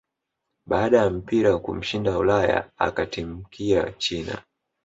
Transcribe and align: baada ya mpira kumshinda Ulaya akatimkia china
baada 0.65 0.97
ya 0.97 1.09
mpira 1.09 1.57
kumshinda 1.57 2.17
Ulaya 2.17 2.69
akatimkia 2.77 3.91
china 3.97 4.41